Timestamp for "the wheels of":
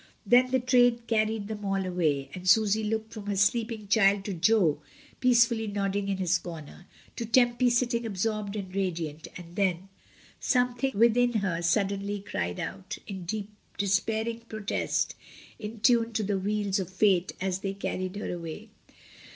16.23-16.89